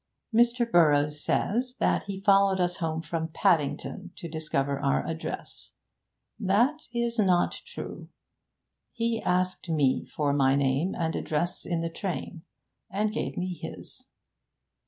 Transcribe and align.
'Mr. 0.33 0.65
Burroughs 0.67 1.23
says 1.23 1.75
that 1.77 2.05
he 2.05 2.21
followed 2.21 2.59
us 2.59 2.77
home 2.77 3.03
from 3.03 3.27
Paddington 3.27 4.13
to 4.15 4.27
discover 4.27 4.79
our 4.79 5.05
address. 5.05 5.73
That 6.39 6.87
is 6.91 7.19
not 7.19 7.61
true. 7.67 8.09
He 8.93 9.21
asked 9.21 9.69
me 9.69 10.05
for 10.07 10.33
my 10.33 10.55
name 10.55 10.95
and 10.95 11.15
address 11.15 11.67
in 11.67 11.81
the 11.81 11.89
train, 11.91 12.41
and 12.89 13.13
gave 13.13 13.37
me 13.37 13.53
his.' 13.61 14.07